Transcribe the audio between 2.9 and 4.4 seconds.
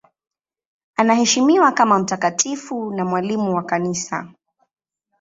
na mwalimu wa Kanisa.